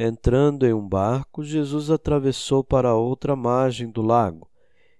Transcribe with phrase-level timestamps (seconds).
[0.00, 4.48] Entrando em um barco, Jesus atravessou para outra margem do lago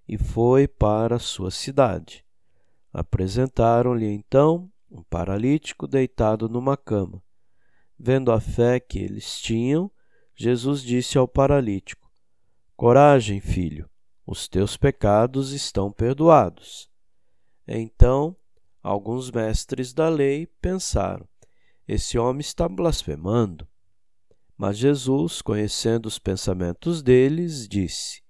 [0.08, 2.24] e foi para sua cidade.
[2.92, 7.22] Apresentaram-lhe então um paralítico deitado numa cama.
[7.96, 9.88] Vendo a fé que eles tinham,
[10.34, 12.10] Jesus disse ao paralítico:
[12.76, 13.88] Coragem, filho,
[14.26, 16.90] os teus pecados estão perdoados.
[17.68, 18.34] Então,
[18.82, 21.24] alguns mestres da lei pensaram:
[21.86, 23.64] Esse homem está blasfemando.
[24.58, 28.20] Mas Jesus, conhecendo os pensamentos deles, disse: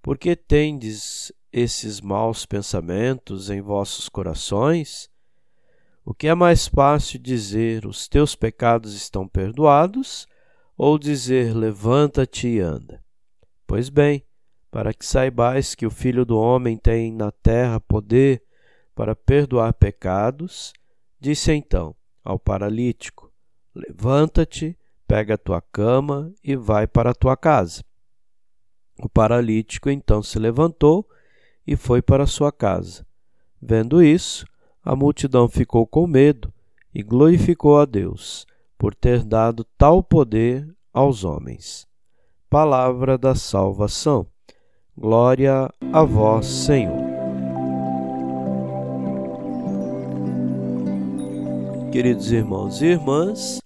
[0.00, 5.10] Por que tendes esses maus pensamentos em vossos corações?
[6.02, 10.26] O que é mais fácil dizer: Os teus pecados estão perdoados,
[10.78, 13.04] ou dizer: Levanta-te e anda?
[13.66, 14.24] Pois bem,
[14.70, 18.42] para que saibais que o Filho do Homem tem na terra poder
[18.94, 20.72] para perdoar pecados,
[21.20, 21.94] disse então
[22.24, 23.30] ao paralítico:
[23.74, 24.79] Levanta-te
[25.10, 27.82] pega a tua cama e vai para a tua casa.
[29.02, 31.04] O paralítico então se levantou
[31.66, 33.04] e foi para sua casa.
[33.60, 34.46] Vendo isso,
[34.84, 36.54] a multidão ficou com medo
[36.94, 38.46] e glorificou a Deus
[38.78, 41.88] por ter dado tal poder aos homens.
[42.48, 44.24] Palavra da salvação.
[44.96, 47.10] Glória a vós, Senhor.
[51.90, 53.59] Queridos irmãos e irmãs,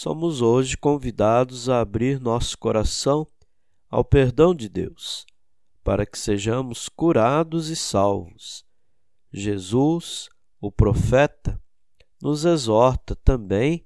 [0.00, 3.26] somos hoje convidados a abrir nosso coração
[3.90, 5.26] ao perdão de Deus,
[5.82, 8.64] para que sejamos curados e salvos.
[9.32, 10.28] Jesus,
[10.60, 11.60] o profeta,
[12.22, 13.84] nos exorta também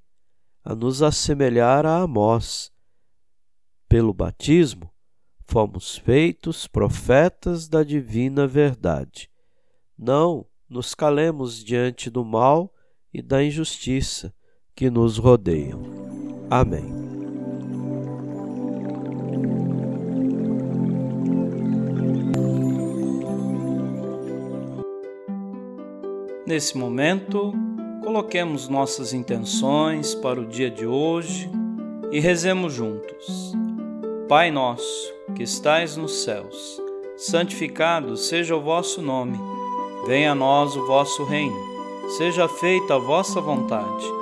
[0.62, 2.70] a nos assemelhar a Amós.
[3.88, 4.92] Pelo batismo,
[5.46, 9.30] fomos feitos profetas da divina verdade.
[9.96, 12.70] Não nos calemos diante do mal
[13.14, 14.30] e da injustiça
[14.74, 15.80] que nos rodeiam.
[16.50, 16.84] Amém.
[26.46, 27.52] Nesse momento,
[28.02, 31.50] coloquemos nossas intenções para o dia de hoje
[32.10, 33.52] e rezemos juntos.
[34.28, 36.80] Pai nosso, que estais nos céus,
[37.16, 39.38] santificado seja o vosso nome.
[40.06, 41.56] Venha a nós o vosso reino.
[42.18, 44.21] Seja feita a vossa vontade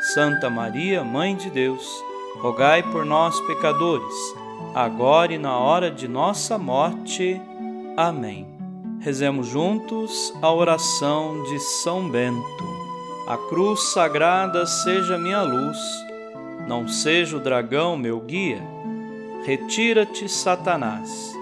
[0.00, 1.84] Santa Maria, Mãe de Deus,
[2.40, 4.14] rogai por nós, pecadores,
[4.72, 7.40] agora e na hora de nossa morte.
[7.96, 8.46] Amém.
[9.00, 12.64] Rezemos juntos a oração de São Bento.
[13.26, 15.76] A cruz sagrada seja minha luz,
[16.68, 18.62] não seja o dragão meu guia.
[19.44, 21.36] Retira-te, Satanás.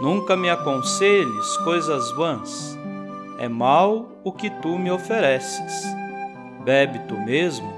[0.00, 2.78] Nunca me aconselhes coisas vãs.
[3.40, 5.82] É mal o que tu me ofereces.
[6.64, 7.77] Bebe tu mesmo